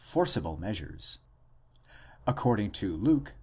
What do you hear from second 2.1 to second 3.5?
According to Luke (v.